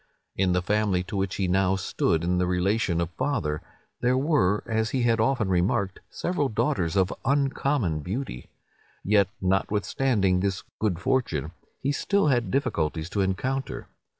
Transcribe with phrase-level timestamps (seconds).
[0.35, 3.61] In the family to which he now stood in the relation of father,
[3.99, 8.49] there were, as he had often remarked, several daughters of uncommon beauty.
[9.03, 11.51] Yet notwithstanding this good fortune,
[11.83, 13.89] he still had difficulties to encounter.